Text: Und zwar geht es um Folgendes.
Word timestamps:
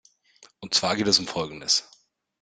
Und 0.61 0.73
zwar 0.73 0.95
geht 0.95 1.05
es 1.05 1.19
um 1.19 1.27
Folgendes. 1.27 1.87